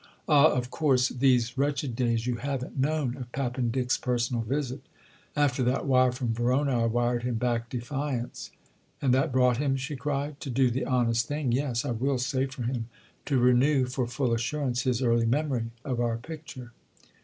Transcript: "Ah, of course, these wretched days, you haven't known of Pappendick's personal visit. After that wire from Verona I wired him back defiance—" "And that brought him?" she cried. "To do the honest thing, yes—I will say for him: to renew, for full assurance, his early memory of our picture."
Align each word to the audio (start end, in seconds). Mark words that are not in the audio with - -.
"Ah, 0.27 0.47
of 0.53 0.71
course, 0.71 1.09
these 1.09 1.59
wretched 1.59 1.95
days, 1.95 2.25
you 2.25 2.37
haven't 2.37 2.75
known 2.75 3.15
of 3.17 3.31
Pappendick's 3.31 3.99
personal 3.99 4.41
visit. 4.41 4.81
After 5.35 5.61
that 5.61 5.85
wire 5.85 6.11
from 6.11 6.33
Verona 6.33 6.81
I 6.81 6.85
wired 6.87 7.21
him 7.21 7.35
back 7.35 7.69
defiance—" 7.69 8.49
"And 8.99 9.13
that 9.13 9.31
brought 9.31 9.57
him?" 9.57 9.75
she 9.77 9.95
cried. 9.95 10.39
"To 10.39 10.49
do 10.49 10.71
the 10.71 10.85
honest 10.85 11.27
thing, 11.27 11.51
yes—I 11.51 11.91
will 11.91 12.17
say 12.17 12.47
for 12.47 12.63
him: 12.63 12.87
to 13.25 13.37
renew, 13.37 13.85
for 13.85 14.07
full 14.07 14.33
assurance, 14.33 14.81
his 14.81 15.03
early 15.03 15.27
memory 15.27 15.69
of 15.85 15.99
our 16.01 16.17
picture." 16.17 16.71